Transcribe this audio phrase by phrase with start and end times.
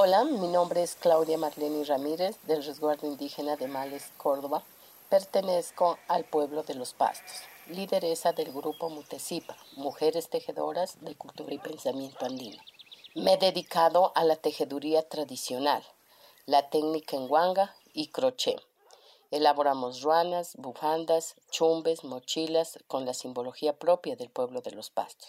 [0.00, 4.62] Hola, mi nombre es Claudia Marlene Ramírez del Resguardo Indígena de Males, Córdoba.
[5.08, 11.58] Pertenezco al pueblo de los Pastos, lideresa del grupo Mutecipa, Mujeres Tejedoras de Cultura y
[11.58, 12.62] Pensamiento Andino.
[13.16, 15.82] Me he dedicado a la tejeduría tradicional,
[16.46, 18.62] la técnica en guanga y crochet.
[19.32, 25.28] Elaboramos ruanas, bufandas, chumbes, mochilas con la simbología propia del pueblo de los pastos.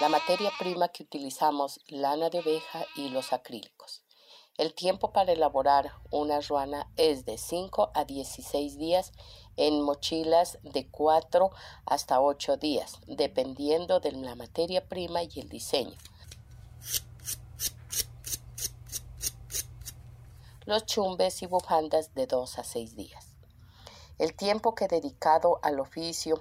[0.00, 4.02] La materia prima que utilizamos, lana de oveja y los acrílicos.
[4.58, 9.12] El tiempo para elaborar una ruana es de 5 a 16 días
[9.56, 11.50] en mochilas de 4
[11.86, 15.96] hasta 8 días, dependiendo de la materia prima y el diseño.
[20.66, 23.33] Los chumbes y bufandas de 2 a 6 días.
[24.18, 26.40] El tiempo que he dedicado al oficio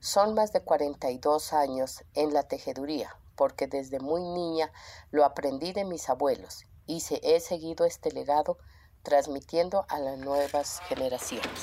[0.00, 4.70] son más de 42 años en la tejeduría, porque desde muy niña
[5.10, 8.58] lo aprendí de mis abuelos y se he seguido este legado
[9.02, 11.60] transmitiendo a las nuevas generaciones.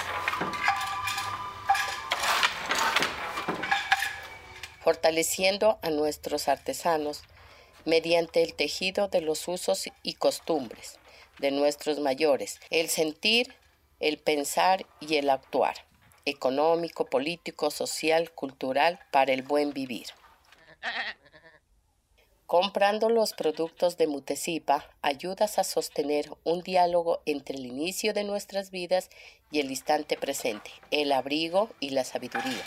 [4.79, 7.21] Fortaleciendo a nuestros artesanos
[7.85, 10.97] mediante el tejido de los usos y costumbres
[11.37, 13.55] de nuestros mayores, el sentir,
[14.01, 15.75] el pensar y el actuar
[16.25, 20.07] económico, político, social, cultural para el buen vivir.
[22.45, 28.71] Comprando los productos de Mutecipa ayudas a sostener un diálogo entre el inicio de nuestras
[28.71, 29.09] vidas
[29.51, 32.61] y el instante presente, el abrigo y la sabiduría.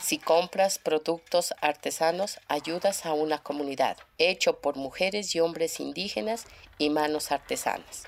[0.00, 6.46] Si compras productos artesanos, ayudas a una comunidad, hecho por mujeres y hombres indígenas
[6.78, 8.04] y manos artesanas.